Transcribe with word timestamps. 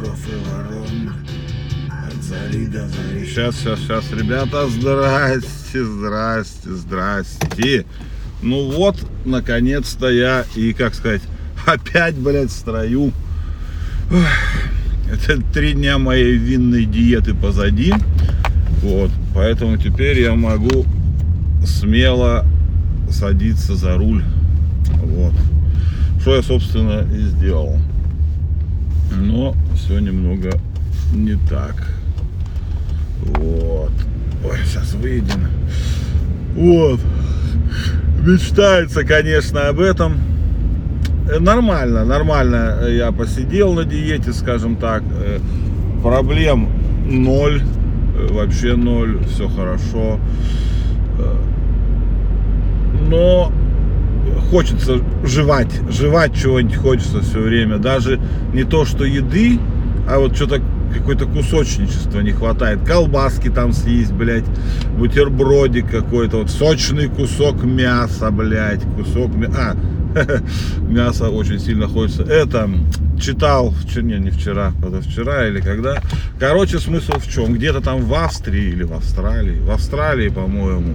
воров 0.00 0.18
и 0.28 0.48
ворон. 0.48 1.12
От 1.90 2.22
зари 2.22 2.66
до 2.66 2.88
зари. 2.88 3.26
Сейчас, 3.26 3.56
сейчас, 3.56 3.80
сейчас, 3.80 4.12
ребята, 4.12 4.68
здрасте, 4.68 5.84
здрасте, 5.84 6.70
здрасте. 6.70 7.86
Ну 8.42 8.70
вот, 8.70 8.96
наконец-то 9.24 10.08
я 10.08 10.44
и, 10.56 10.72
как 10.72 10.94
сказать, 10.94 11.22
опять, 11.66 12.16
блядь, 12.16 12.50
в 12.50 12.52
строю. 12.52 13.12
Это 15.12 15.42
три 15.52 15.74
дня 15.74 15.98
моей 15.98 16.36
винной 16.36 16.84
диеты 16.84 17.34
позади. 17.34 17.92
Вот, 18.82 19.10
поэтому 19.34 19.76
теперь 19.76 20.20
я 20.20 20.34
могу 20.34 20.86
смело 21.66 22.46
садиться 23.10 23.74
за 23.74 23.96
руль. 23.96 24.24
Вот. 25.02 25.34
Что 26.20 26.36
я, 26.36 26.42
собственно, 26.42 27.06
и 27.12 27.22
сделал. 27.22 27.78
Но 29.10 29.54
все 29.74 29.98
немного 29.98 30.50
не 31.12 31.36
так. 31.48 31.74
Вот. 33.22 33.92
Ой, 34.44 34.58
сейчас 34.64 34.94
выйдем. 34.94 35.48
Вот. 36.54 37.00
Мечтается, 38.22 39.04
конечно, 39.04 39.68
об 39.68 39.80
этом. 39.80 40.18
Э, 41.30 41.38
нормально, 41.38 42.04
нормально 42.04 42.86
я 42.88 43.12
посидел 43.12 43.74
на 43.74 43.84
диете, 43.84 44.32
скажем 44.32 44.76
так. 44.76 45.02
Э, 45.22 45.38
проблем 46.02 46.68
ноль, 47.06 47.62
э, 48.16 48.32
вообще 48.32 48.76
ноль, 48.76 49.18
все 49.24 49.48
хорошо. 49.48 50.18
Но 53.08 53.52
хочется 54.50 55.00
жевать, 55.24 55.80
жевать 55.90 56.34
чего-нибудь 56.34 56.76
хочется 56.76 57.20
все 57.20 57.38
время. 57.40 57.78
Даже 57.78 58.20
не 58.52 58.64
то, 58.64 58.84
что 58.84 59.04
еды, 59.04 59.58
а 60.08 60.18
вот 60.18 60.34
что-то 60.34 60.60
какое-то 60.92 61.26
кусочничество 61.26 62.20
не 62.20 62.32
хватает. 62.32 62.80
Колбаски 62.84 63.48
там 63.48 63.72
съесть, 63.72 64.12
блядь, 64.12 64.44
бутербродик 64.98 65.88
какой-то, 65.88 66.38
вот 66.38 66.50
сочный 66.50 67.08
кусок 67.08 67.62
мяса, 67.62 68.30
блядь, 68.30 68.82
кусок 68.96 69.34
мяса. 69.34 69.56
А, 69.56 69.76
мясо 70.80 71.30
очень 71.30 71.60
сильно 71.60 71.86
хочется. 71.86 72.24
Это 72.24 72.68
читал, 73.20 73.72
не, 73.96 74.18
не 74.18 74.30
вчера, 74.30 74.72
вчера 75.02 75.46
или 75.46 75.60
когда. 75.60 76.02
Короче, 76.40 76.80
смысл 76.80 77.12
в 77.18 77.28
чем? 77.28 77.54
Где-то 77.54 77.80
там 77.80 78.02
в 78.02 78.14
Австрии 78.14 78.70
или 78.70 78.82
в 78.82 78.92
Австралии, 78.92 79.60
в 79.60 79.70
Австралии, 79.70 80.28
по-моему, 80.28 80.94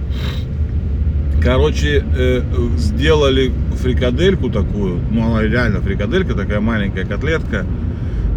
Короче, 1.42 2.04
э, 2.16 2.42
сделали 2.76 3.52
фрикадельку 3.82 4.50
такую, 4.50 5.00
ну 5.10 5.26
она 5.26 5.42
реально 5.42 5.80
фрикаделька, 5.80 6.34
такая 6.34 6.60
маленькая 6.60 7.04
котлетка, 7.04 7.64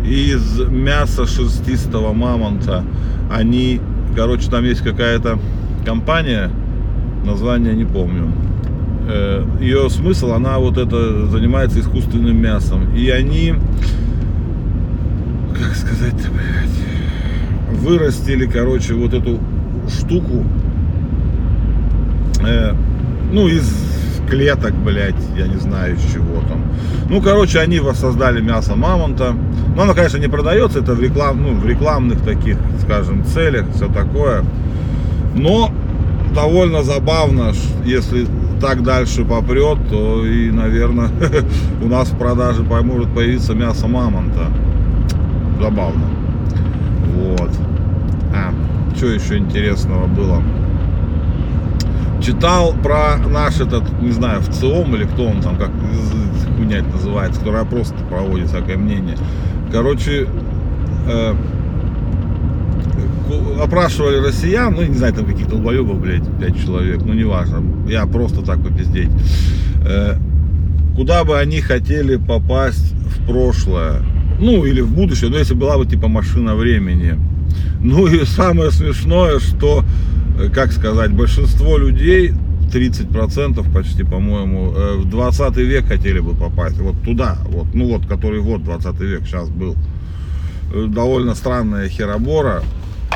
из 0.05 0.59
мяса 0.69 1.25
шерстистого 1.25 2.13
мамонта. 2.13 2.83
Они, 3.31 3.81
короче, 4.15 4.49
там 4.49 4.63
есть 4.63 4.81
какая-то 4.81 5.39
компания, 5.85 6.49
название 7.25 7.73
не 7.73 7.85
помню. 7.85 8.31
Э, 9.07 9.43
Ее 9.59 9.89
смысл, 9.89 10.33
она 10.33 10.59
вот 10.59 10.77
это 10.77 11.27
занимается 11.27 11.79
искусственным 11.79 12.39
мясом. 12.39 12.93
И 12.95 13.09
они, 13.09 13.55
как 15.53 15.75
сказать-то, 15.75 16.29
блядь, 16.31 17.79
вырастили, 17.79 18.45
короче, 18.45 18.93
вот 18.93 19.13
эту 19.13 19.39
штуку 19.89 20.45
э, 22.45 22.73
ну, 23.31 23.47
из 23.47 23.89
клеток, 24.29 24.73
блядь, 24.73 25.15
я 25.35 25.47
не 25.47 25.57
знаю 25.57 25.95
из 25.95 26.13
чего 26.13 26.41
там. 26.47 26.63
Ну, 27.09 27.21
короче, 27.21 27.59
они 27.59 27.79
воссоздали 27.79 28.41
мясо 28.41 28.75
мамонта. 28.75 29.35
Но 29.75 29.83
оно, 29.83 29.93
конечно, 29.93 30.17
не 30.17 30.27
продается, 30.27 30.79
это 30.79 30.93
в, 30.93 31.01
реклам, 31.01 31.41
ну, 31.41 31.53
в 31.55 31.65
рекламных 31.65 32.21
таких, 32.21 32.57
скажем, 32.81 33.25
целях, 33.25 33.65
все 33.73 33.87
такое. 33.87 34.43
Но 35.35 35.71
довольно 36.33 36.83
забавно, 36.83 37.53
если 37.85 38.27
так 38.61 38.83
дальше 38.83 39.23
попрет, 39.23 39.77
то 39.89 40.25
и, 40.25 40.51
наверное, 40.51 41.09
у 41.83 41.87
нас 41.87 42.09
в 42.09 42.17
продаже 42.17 42.63
может 42.63 43.13
появиться 43.13 43.53
мясо 43.53 43.87
мамонта. 43.87 44.47
Забавно. 45.61 46.05
Вот. 47.15 47.51
А, 48.33 48.53
что 48.95 49.07
еще 49.07 49.37
интересного 49.37 50.07
было? 50.07 50.41
Читал 52.21 52.73
про 52.73 53.17
наш 53.17 53.59
этот, 53.59 53.83
не 54.01 54.11
знаю, 54.11 54.41
в 54.41 54.49
ЦИОМ 54.49 54.95
или 54.95 55.05
кто 55.05 55.25
он 55.25 55.41
там, 55.41 55.57
как 55.57 55.71
хуйня 56.55 56.79
это 56.79 56.89
называется, 56.89 57.39
которая 57.39 57.65
просто 57.65 57.95
проводит 58.09 58.47
всякое 58.49 58.77
мнение. 58.77 59.17
Короче, 59.71 60.27
э, 61.07 61.35
опрашивали 63.61 64.25
россиян, 64.25 64.73
ну, 64.73 64.83
не 64.83 64.95
знаю, 64.95 65.13
там 65.13 65.25
каких-то 65.25 65.51
долбоебов, 65.51 65.99
блядь, 65.99 66.23
5 66.39 66.65
человек, 66.65 67.01
ну, 67.05 67.13
неважно, 67.13 67.63
я 67.87 68.05
просто 68.05 68.41
так 68.41 68.61
попиздеть. 68.61 69.09
Э, 69.85 70.15
куда 70.95 71.23
бы 71.23 71.37
они 71.37 71.61
хотели 71.61 72.17
попасть 72.17 72.93
в 72.93 73.25
прошлое, 73.27 74.01
ну, 74.39 74.65
или 74.65 74.81
в 74.81 74.91
будущее, 74.91 75.29
ну, 75.29 75.37
если 75.37 75.53
была 75.53 75.77
бы, 75.77 75.85
типа, 75.85 76.07
машина 76.07 76.55
времени. 76.55 77.17
Ну, 77.81 78.07
и 78.07 78.25
самое 78.25 78.71
смешное, 78.71 79.39
что 79.39 79.83
как 80.47 80.71
сказать, 80.71 81.11
большинство 81.11 81.77
людей, 81.77 82.33
30% 82.69 83.73
почти, 83.73 84.03
по-моему, 84.03 84.73
э, 84.75 84.97
в 84.97 85.09
20 85.09 85.57
век 85.57 85.87
хотели 85.87 86.19
бы 86.19 86.33
попасть. 86.35 86.77
Вот 86.77 87.01
туда, 87.03 87.37
вот, 87.47 87.67
ну 87.73 87.87
вот, 87.87 88.05
который 88.05 88.39
вот 88.39 88.63
20 88.63 88.99
век 89.01 89.21
сейчас 89.25 89.49
был. 89.49 89.75
Э, 90.73 90.85
довольно 90.87 91.35
странная 91.35 91.89
херобора. 91.89 92.63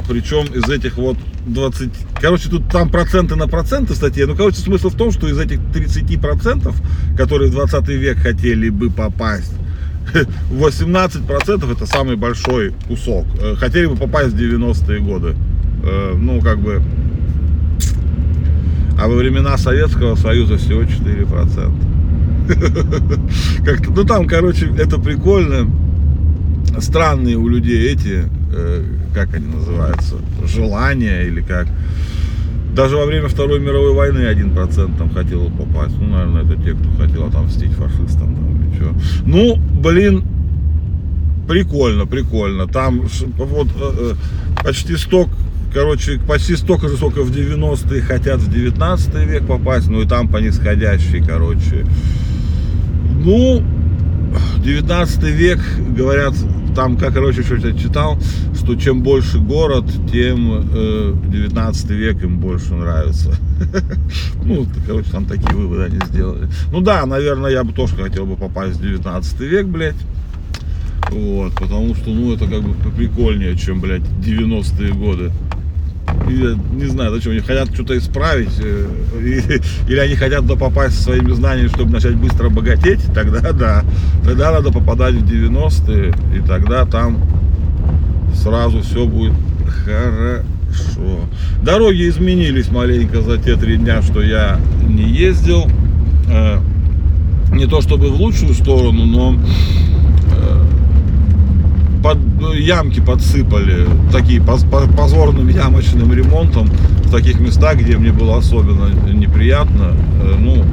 Причем 0.10 0.46
из 0.46 0.68
этих 0.70 0.98
вот 0.98 1.18
20... 1.46 1.90
Короче, 2.20 2.50
тут 2.50 2.68
там 2.70 2.90
проценты 2.90 3.36
на 3.36 3.48
проценты 3.48 3.94
статьи. 3.94 4.26
Ну, 4.26 4.36
короче, 4.36 4.58
смысл 4.58 4.90
в 4.90 4.96
том, 4.96 5.12
что 5.12 5.28
из 5.28 5.38
этих 5.38 5.60
30%, 5.60 6.76
которые 7.16 7.52
в 7.52 7.54
20 7.54 7.88
век 7.90 8.18
хотели 8.18 8.70
бы 8.70 8.90
попасть, 8.90 9.54
18% 10.52 11.72
это 11.72 11.86
самый 11.86 12.16
большой 12.16 12.74
кусок. 12.88 13.26
Хотели 13.58 13.86
бы 13.86 13.96
попасть 13.96 14.34
в 14.34 14.36
90-е 14.36 15.00
годы. 15.00 15.36
Ну, 16.16 16.42
как 16.42 16.60
бы 16.60 16.82
а 19.00 19.08
во 19.08 19.16
времена 19.16 19.58
Советского 19.58 20.16
Союза 20.16 20.58
всего 20.58 20.84
4%. 20.84 21.74
Как-то, 23.66 23.92
ну 23.92 24.04
там, 24.04 24.28
короче, 24.28 24.70
это 24.78 25.00
прикольно. 25.00 25.70
Странные 26.80 27.38
у 27.38 27.48
людей 27.48 27.94
эти, 27.94 28.24
э, 28.54 28.84
как 29.14 29.34
они 29.36 29.48
называются, 29.48 30.16
желания 30.46 31.24
или 31.24 31.42
как. 31.42 31.68
Даже 32.76 32.98
во 32.98 33.06
время 33.06 33.28
Второй 33.28 33.60
мировой 33.60 33.94
войны 33.94 34.20
1% 34.28 34.98
там 34.98 35.10
хотел 35.12 35.50
попасть. 35.52 35.96
Ну, 36.00 36.08
наверное, 36.08 36.44
это 36.44 36.56
те, 36.64 36.74
кто 36.74 36.90
хотел 37.00 37.26
отомстить 37.28 37.72
фашистам. 37.74 38.36
Там, 38.36 38.64
или 38.64 38.76
что. 38.76 38.96
Ну, 39.26 39.58
блин, 39.80 40.24
прикольно, 41.48 42.08
прикольно. 42.08 42.68
Там 42.68 43.02
вот 43.38 43.68
э, 43.80 44.16
э, 44.58 44.64
почти 44.64 44.98
100 44.98 45.30
короче, 45.74 46.20
почти 46.20 46.56
столько 46.56 46.88
же, 46.88 46.98
сколько 46.98 47.24
в 47.24 47.32
90-е 47.32 48.02
хотят 48.02 48.40
в 48.40 48.52
19 48.52 49.16
век 49.28 49.48
попасть, 49.48 49.90
ну 49.90 50.02
и 50.02 50.08
там 50.08 50.28
по 50.28 50.38
нисходящей, 50.38 51.24
короче. 51.26 51.86
Ну, 53.24 53.64
19 54.64 55.24
век, 55.24 55.60
говорят, 55.98 56.34
там, 56.76 56.98
как, 56.98 57.14
короче, 57.14 57.44
что 57.44 57.56
я 57.56 57.78
читал, 57.78 58.20
что 58.56 58.76
чем 58.76 59.02
больше 59.02 59.40
город, 59.40 59.86
тем 60.12 60.68
э, 60.74 61.14
19 61.28 61.90
век 61.92 62.24
им 62.24 62.40
больше 62.40 62.74
нравится. 62.74 63.36
Ну, 64.46 64.66
короче, 64.86 65.10
там 65.10 65.26
такие 65.26 65.56
выводы 65.56 65.84
они 65.84 66.00
сделали. 66.10 66.50
Ну 66.72 66.82
да, 66.82 67.06
наверное, 67.06 67.50
я 67.50 67.64
бы 67.64 67.72
тоже 67.72 67.96
хотел 67.96 68.26
бы 68.26 68.36
попасть 68.36 68.78
в 68.78 68.82
19 68.82 69.40
век, 69.40 69.68
блядь. 69.68 69.96
Вот, 71.12 71.54
потому 71.54 71.96
что, 71.96 72.10
ну, 72.10 72.34
это 72.34 72.46
как 72.46 72.62
бы 72.62 72.74
прикольнее, 72.92 73.56
чем, 73.56 73.80
блядь, 73.80 74.02
90-е 74.02 74.94
годы 74.94 75.32
я 76.30 76.58
не 76.74 76.86
знаю, 76.86 77.12
зачем 77.12 77.32
они 77.32 77.42
хотят 77.42 77.74
что-то 77.74 77.98
исправить, 77.98 78.60
э, 78.60 78.88
или 79.88 79.98
они 79.98 80.16
хотят 80.16 80.42
туда 80.42 80.56
попасть 80.56 81.02
своими 81.02 81.32
знаниями, 81.32 81.68
чтобы 81.68 81.92
начать 81.92 82.16
быстро 82.16 82.50
богатеть, 82.50 83.02
тогда 83.14 83.52
да, 83.52 83.84
тогда 84.24 84.52
надо 84.52 84.72
попадать 84.72 85.16
в 85.16 85.26
90-е, 85.26 86.14
и 86.38 86.48
тогда 86.48 86.86
там 86.86 87.24
сразу 88.36 88.82
все 88.82 89.06
будет 89.06 89.34
хорошо. 89.86 91.22
Дороги 91.64 92.10
изменились 92.10 92.70
маленько 92.70 93.22
за 93.22 93.38
те 93.38 93.56
три 93.56 93.78
дня, 93.78 94.02
что 94.02 94.22
я 94.22 94.60
не 94.88 95.10
ездил. 95.10 95.68
Э, 96.30 96.60
не 97.52 97.68
то 97.68 97.82
чтобы 97.82 98.10
в 98.10 98.20
лучшую 98.20 98.54
сторону, 98.56 99.06
но 99.06 99.40
ну, 102.44 102.54
ямки 102.54 103.00
подсыпали, 103.00 103.88
такие 104.12 104.42
позорным 104.42 105.48
ямочным 105.48 106.14
ремонтом 106.14 106.68
в 106.68 107.10
таких 107.10 107.40
местах, 107.40 107.78
где 107.78 107.98
мне 107.98 108.12
было 108.12 108.38
особенно 108.38 108.90
неприятно. 109.14 109.96
Э, 110.22 110.36
ну, 110.38 110.66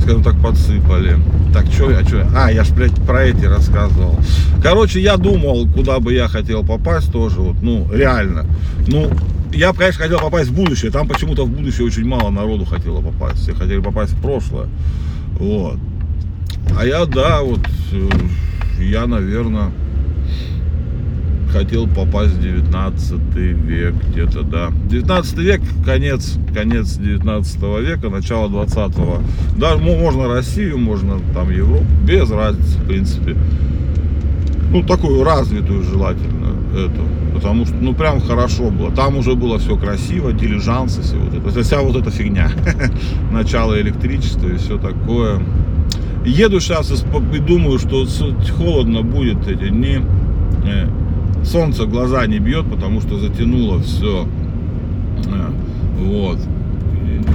скажем 0.00 0.22
так, 0.22 0.40
подсыпали. 0.40 1.18
Так, 1.52 1.66
что 1.66 1.90
я, 1.90 2.02
что 2.02 2.26
А, 2.34 2.50
я 2.50 2.64
ж, 2.64 2.70
блядь, 2.70 2.94
про 3.06 3.24
эти 3.24 3.44
рассказывал. 3.44 4.18
Короче, 4.62 5.00
я 5.00 5.18
думал, 5.18 5.68
куда 5.68 6.00
бы 6.00 6.14
я 6.14 6.28
хотел 6.28 6.64
попасть 6.64 7.12
тоже, 7.12 7.40
вот, 7.40 7.56
ну, 7.60 7.86
реально. 7.92 8.46
Ну, 8.86 9.10
я, 9.52 9.74
конечно, 9.74 10.02
хотел 10.02 10.18
попасть 10.18 10.48
в 10.48 10.54
будущее. 10.54 10.90
Там 10.90 11.06
почему-то 11.08 11.44
в 11.44 11.50
будущее 11.50 11.86
очень 11.86 12.06
мало 12.06 12.30
народу 12.30 12.64
хотело 12.64 13.02
попасть. 13.02 13.42
Все 13.42 13.52
хотели 13.52 13.80
попасть 13.80 14.12
в 14.14 14.22
прошлое. 14.22 14.68
Вот. 15.38 15.76
А 16.78 16.86
я, 16.86 17.04
да, 17.04 17.42
вот, 17.42 17.60
э, 17.92 18.08
я, 18.80 19.06
наверное, 19.06 19.72
хотел 21.56 21.86
попасть 21.86 22.34
в 22.34 22.42
19 22.42 23.34
век 23.34 23.94
где-то, 24.10 24.42
да. 24.42 24.70
19 24.90 25.38
век, 25.38 25.60
конец, 25.84 26.36
конец 26.54 26.96
19 26.96 27.62
века, 27.80 28.10
начало 28.10 28.48
20-го. 28.48 29.22
Даже 29.58 29.78
мо- 29.78 29.96
можно 29.96 30.28
Россию, 30.28 30.78
можно 30.78 31.18
там 31.34 31.50
Европу, 31.50 31.84
без 32.06 32.30
разницы, 32.30 32.78
в 32.78 32.86
принципе. 32.86 33.36
Ну, 34.70 34.82
такую 34.82 35.24
развитую 35.24 35.82
желательно 35.82 36.48
эту. 36.74 37.02
Потому 37.34 37.66
что, 37.66 37.74
ну, 37.76 37.94
прям 37.94 38.20
хорошо 38.20 38.70
было. 38.70 38.90
Там 38.90 39.16
уже 39.16 39.34
было 39.34 39.58
все 39.58 39.76
красиво, 39.76 40.32
дилижансы, 40.32 41.02
все 41.02 41.16
вот 41.16 41.34
это. 41.34 41.62
Вся 41.62 41.80
вот 41.80 41.96
эта 41.96 42.10
фигня. 42.10 42.50
Начало 43.30 43.80
электричества 43.80 44.48
и 44.48 44.56
все 44.56 44.78
такое. 44.78 45.40
Еду 46.24 46.60
сейчас 46.60 46.90
и, 46.90 47.38
думаю, 47.38 47.78
что 47.78 48.06
холодно 48.58 49.02
будет 49.02 49.46
эти 49.48 49.68
дни. 49.68 50.00
Солнце 51.46 51.86
глаза 51.86 52.26
не 52.26 52.38
бьет, 52.40 52.66
потому 52.66 53.00
что 53.00 53.18
затянуло 53.18 53.80
все. 53.80 54.26
Вот. 55.98 56.38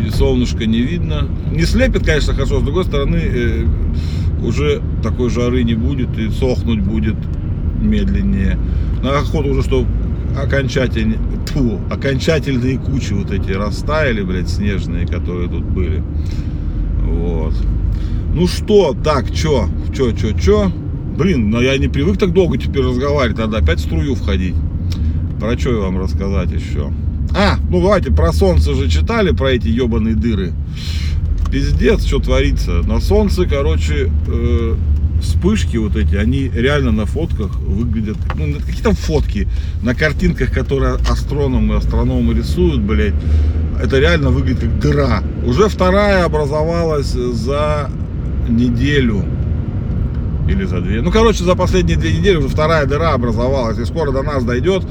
И- 0.03 0.07
И 0.07 0.09
солнышко 0.11 0.65
не 0.65 0.79
видно. 0.81 1.27
Не 1.51 1.63
слепит, 1.63 2.05
конечно, 2.05 2.33
хорошо. 2.33 2.59
С 2.59 2.63
другой 2.63 2.83
стороны, 2.85 3.17
э, 3.23 3.65
уже 4.45 4.81
такой 5.01 5.29
жары 5.29 5.63
не 5.63 5.75
будет 5.75 6.17
и 6.17 6.29
сохнуть 6.29 6.81
будет 6.81 7.15
медленнее. 7.81 8.57
На 9.03 9.19
охоту 9.19 9.49
уже, 9.51 9.63
что 9.63 9.85
окончательно, 10.37 11.15
тьфу, 11.45 11.79
окончательные 11.89 12.77
кучи 12.77 13.13
вот 13.13 13.31
эти 13.31 13.51
растаяли, 13.51 14.21
блядь, 14.23 14.49
снежные, 14.49 15.07
которые 15.07 15.49
тут 15.49 15.63
были. 15.63 16.03
Вот. 17.03 17.53
Ну 18.33 18.47
что, 18.47 18.95
так, 19.03 19.31
чё, 19.31 19.67
чё, 19.95 20.11
чё, 20.11 20.31
чё? 20.37 20.71
Блин, 21.17 21.49
ну 21.49 21.61
я 21.61 21.77
не 21.77 21.87
привык 21.87 22.17
так 22.17 22.33
долго 22.33 22.57
теперь 22.57 22.83
разговаривать, 22.83 23.37
надо 23.37 23.57
опять 23.57 23.79
в 23.79 23.83
струю 23.83 24.15
входить. 24.15 24.55
Про 25.39 25.57
что 25.57 25.81
вам 25.81 25.99
рассказать 25.99 26.51
еще? 26.51 26.91
А, 27.35 27.57
ну 27.69 27.81
давайте, 27.81 28.11
про 28.11 28.33
солнце 28.33 28.73
же 28.73 28.89
читали, 28.89 29.31
про 29.31 29.51
эти 29.51 29.67
ебаные 29.67 30.15
дыры. 30.15 30.53
Пиздец, 31.51 32.05
что 32.05 32.19
творится. 32.19 32.81
На 32.83 32.99
солнце, 32.99 33.45
короче, 33.45 34.11
э, 34.27 34.75
вспышки 35.21 35.77
вот 35.77 35.95
эти, 35.95 36.15
они 36.15 36.49
реально 36.49 36.91
на 36.91 37.05
фотках 37.05 37.55
выглядят, 37.59 38.17
ну, 38.35 38.53
какие 38.65 38.81
там 38.81 38.95
фотки, 38.95 39.47
на 39.81 39.93
картинках, 39.95 40.53
которые 40.53 40.95
астрономы, 41.09 41.75
астрономы 41.75 42.33
рисуют, 42.33 42.81
блядь, 42.81 43.13
это 43.81 43.99
реально 43.99 44.29
выглядит 44.29 44.61
как 44.61 44.79
дыра. 44.79 45.23
Уже 45.45 45.67
вторая 45.67 46.25
образовалась 46.25 47.11
за 47.11 47.89
неделю 48.47 49.25
или 50.51 50.65
за 50.65 50.81
две. 50.81 51.01
Ну, 51.01 51.11
короче, 51.11 51.43
за 51.43 51.55
последние 51.55 51.97
две 51.97 52.13
недели 52.13 52.35
уже 52.35 52.47
вторая 52.47 52.85
дыра 52.85 53.13
образовалась, 53.13 53.77
и 53.79 53.85
скоро 53.85 54.11
до 54.11 54.21
нас 54.21 54.43
дойдет. 54.43 54.83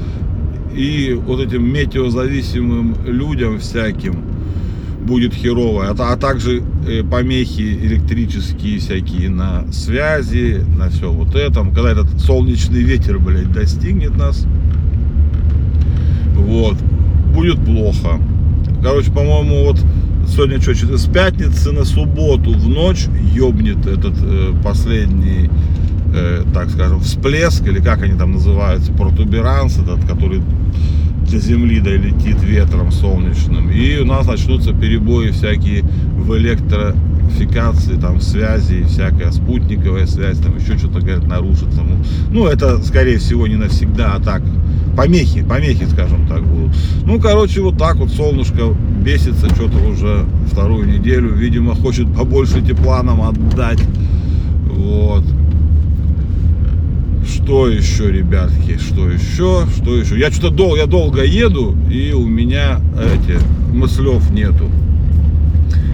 И 0.73 1.19
вот 1.25 1.39
этим 1.39 1.71
метеозависимым 1.71 2.95
людям 3.05 3.59
всяким 3.59 4.23
будет 5.01 5.33
херово. 5.33 5.89
А, 5.89 6.13
а 6.13 6.17
также 6.17 6.63
э, 6.87 7.03
помехи 7.03 7.61
электрические 7.61 8.79
всякие 8.79 9.29
на 9.29 9.71
связи, 9.71 10.63
на 10.77 10.89
все 10.89 11.11
вот 11.11 11.35
этом. 11.35 11.73
Когда 11.73 11.91
этот 11.91 12.19
солнечный 12.19 12.81
ветер, 12.81 13.19
блядь, 13.19 13.51
достигнет 13.51 14.15
нас, 14.15 14.45
вот, 16.35 16.77
будет 17.33 17.63
плохо. 17.63 18.19
Короче, 18.81 19.11
по-моему, 19.11 19.65
вот 19.65 19.79
сегодня 20.31 20.61
что, 20.61 20.97
с 20.97 21.05
пятницы 21.07 21.71
на 21.71 21.83
субботу 21.83 22.53
в 22.53 22.67
ночь 22.67 23.07
ёбнет 23.33 23.85
этот 23.85 24.13
э, 24.21 24.53
последний, 24.63 25.49
э, 26.13 26.43
так 26.53 26.69
скажем, 26.69 27.01
всплеск, 27.01 27.67
или 27.67 27.79
как 27.79 28.01
они 28.03 28.17
там 28.17 28.31
называются, 28.31 28.93
протуберанс 28.93 29.77
этот, 29.77 30.05
который 30.05 30.41
до 31.29 31.37
земли 31.37 31.79
долетит 31.79 32.41
ветром 32.43 32.91
солнечным. 32.91 33.69
И 33.69 33.97
у 33.97 34.05
нас 34.05 34.25
начнутся 34.25 34.73
перебои 34.73 35.31
всякие 35.31 35.83
в 35.83 36.35
электрификации, 36.37 37.95
там, 37.99 38.21
связи, 38.21 38.83
всякая 38.83 39.31
спутниковая 39.31 40.07
связь, 40.07 40.39
там 40.39 40.57
еще 40.57 40.77
что-то, 40.77 40.99
говорят, 40.99 41.27
нарушится. 41.27 41.81
Ну, 41.81 42.03
ну, 42.31 42.47
это, 42.47 42.81
скорее 42.83 43.17
всего, 43.17 43.47
не 43.47 43.55
навсегда, 43.55 44.15
а 44.15 44.19
так, 44.21 44.41
помехи, 44.95 45.43
помехи, 45.43 45.85
скажем 45.85 46.27
так, 46.27 46.43
будут. 46.43 46.75
Ну, 47.05 47.19
короче, 47.19 47.61
вот 47.61 47.77
так 47.77 47.97
вот 47.97 48.11
солнышко 48.11 48.75
бесится 49.03 49.49
что-то 49.49 49.77
уже 49.77 50.25
вторую 50.51 50.87
неделю. 50.87 51.33
Видимо, 51.33 51.75
хочет 51.75 52.13
побольше 52.13 52.61
тепла 52.61 53.03
нам 53.03 53.21
отдать. 53.21 53.79
Вот. 54.65 55.23
Что 57.27 57.67
еще, 57.69 58.11
ребятки, 58.11 58.77
что 58.77 59.09
еще, 59.09 59.65
что 59.75 59.95
еще? 59.95 60.19
Я 60.19 60.31
что-то 60.31 60.49
долго, 60.49 60.77
я 60.77 60.85
долго 60.85 61.23
еду, 61.23 61.75
и 61.89 62.13
у 62.13 62.25
меня 62.25 62.79
эти 62.97 63.37
мыслев 63.73 64.29
нету. 64.31 64.69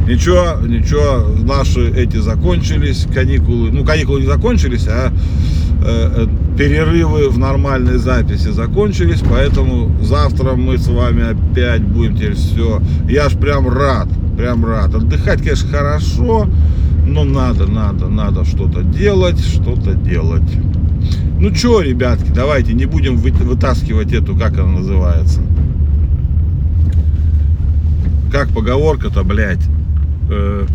Ничего, 0.08 0.66
ничего, 0.66 1.28
наши 1.44 1.92
эти 1.92 2.18
закончились, 2.18 3.06
каникулы, 3.14 3.72
ну 3.72 3.84
каникулы 3.84 4.22
не 4.22 4.26
закончились, 4.26 4.88
а 4.88 5.12
перерывы 6.58 7.30
в 7.30 7.38
нормальной 7.38 7.98
записи 7.98 8.50
закончились, 8.50 9.22
поэтому 9.30 9.92
завтра 10.02 10.54
мы 10.54 10.78
с 10.78 10.88
вами 10.88 11.32
опять 11.32 11.84
будем 11.84 12.16
теперь 12.16 12.34
все. 12.34 12.82
Я 13.08 13.30
ж 13.30 13.38
прям 13.38 13.70
рад, 13.70 14.08
прям 14.38 14.66
рад. 14.66 14.96
Отдыхать, 14.96 15.42
конечно, 15.42 15.70
хорошо, 15.70 16.48
но 17.06 17.24
надо, 17.24 17.68
надо, 17.68 18.08
надо 18.08 18.44
что-то 18.44 18.82
делать, 18.82 19.40
что-то 19.40 19.94
делать. 19.94 20.50
Ну 21.40 21.54
что, 21.54 21.82
ребятки, 21.82 22.32
давайте 22.34 22.74
не 22.74 22.86
будем 22.86 23.18
вы- 23.18 23.32
вытаскивать 23.32 24.12
эту, 24.12 24.36
как 24.36 24.58
она 24.58 24.80
называется. 24.80 25.42
Как 28.32 28.50
поговорка-то, 28.50 29.24
блядь, 29.24 29.64
э, 30.30 30.66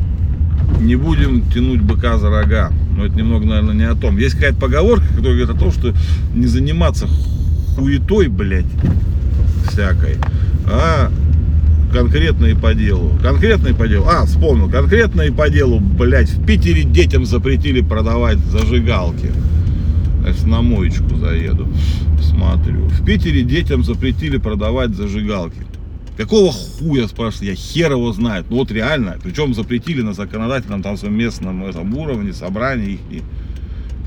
не 0.81 0.97
будем 0.97 1.43
тянуть 1.51 1.81
быка 1.81 2.19
за 2.19 2.31
рога. 2.31 2.73
Но 2.97 3.07
это 3.07 3.15
немного, 3.15 3.47
наверное, 3.47 3.75
не 3.75 3.85
о 3.85 3.95
том. 3.95 4.19
Есть 4.19 4.35
какая-то 4.35 4.59
поговорка, 4.59 5.07
которая 5.09 5.39
говорит 5.39 5.51
о 5.51 5.59
том, 5.59 5.73
что 5.73 5.95
не 6.35 6.47
заниматься 6.47 7.07
хуетой, 7.77 8.29
блядь, 8.29 8.67
всякой, 9.69 10.17
а 10.67 11.11
конкретно 11.93 12.47
и 12.47 12.55
по 12.55 12.75
делу. 12.75 13.13
Конкретно 13.23 13.69
и 13.69 13.73
по 13.73 13.87
делу. 13.87 14.07
А, 14.09 14.25
вспомнил. 14.25 14.69
Конкретно 14.69 15.23
и 15.23 15.31
по 15.31 15.49
делу, 15.49 15.79
блядь, 15.81 16.31
в 16.31 16.45
Питере 16.45 16.85
детям 16.85 17.25
запретили 17.27 17.81
продавать 17.81 18.39
зажигалки. 18.39 19.31
Значит, 20.23 20.47
на 20.47 20.63
моечку 20.63 21.17
заеду, 21.17 21.69
смотрю. 22.21 22.87
В 22.87 23.05
Питере 23.05 23.43
детям 23.43 23.85
запретили 23.85 24.39
продавать 24.39 24.95
зажигалки. 24.95 25.59
Какого 26.17 26.53
хуя, 26.53 27.09
спрашиваю, 27.09 27.51
я 27.51 27.55
хер 27.55 27.93
его 27.93 28.13
знает. 28.13 28.47
Ну 28.51 28.57
вот 28.57 28.71
реально, 28.71 29.19
причем 29.23 29.55
запретили 29.55 30.03
на 30.03 30.13
законодательном 30.13 30.83
там 30.83 30.97
своем 30.97 31.17
местном 31.17 31.65
этом 31.65 31.97
уровне, 31.97 32.33
собрании 32.33 32.99
их. 33.11 33.23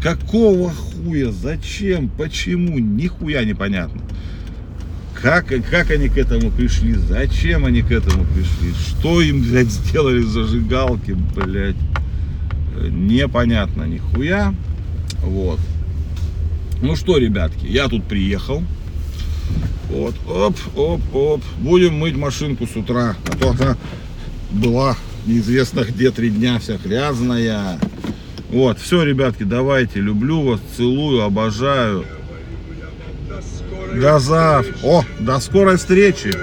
Какого 0.02 0.72
хуя, 0.72 1.32
зачем, 1.32 2.10
почему, 2.10 2.78
нихуя 2.78 3.44
непонятно. 3.44 4.02
Как, 5.20 5.48
как 5.72 5.90
они 5.90 6.10
к 6.10 6.18
этому 6.18 6.52
пришли, 6.52 6.94
зачем 6.94 7.66
они 7.66 7.82
к 7.82 7.92
этому 7.92 8.26
пришли, 8.26 8.74
что 8.74 9.22
им, 9.22 9.42
блядь, 9.42 9.72
сделали 9.72 10.22
зажигалки, 10.22 11.18
блядь. 11.36 11.76
Непонятно 12.92 13.84
нихуя. 13.84 14.54
Вот. 15.24 15.60
Ну 16.82 16.96
что, 16.96 17.18
ребятки, 17.18 17.66
я 17.66 17.88
тут 17.88 18.04
приехал. 18.04 18.62
Вот, 19.90 20.16
оп, 20.28 20.56
оп, 20.76 21.02
оп. 21.16 21.42
Будем 21.60 21.96
мыть 21.96 22.16
машинку 22.16 22.68
с 22.68 22.76
утра. 22.76 23.16
А 23.28 23.38
то 23.38 23.52
она 23.52 23.78
была 24.52 24.98
неизвестно 25.26 25.82
где 25.82 26.12
три 26.12 26.30
дня 26.30 26.60
вся 26.60 26.78
грязная. 26.78 27.80
Вот, 28.50 28.80
все, 28.80 29.04
ребятки, 29.04 29.44
давайте. 29.44 30.00
Люблю 30.00 30.42
вас, 30.42 30.60
целую, 30.78 31.24
обожаю. 31.24 32.06
До 33.96 34.20
завтра. 34.20 34.76
О, 34.84 35.04
до 35.20 35.40
скорой 35.40 35.78
встречи. 35.78 36.34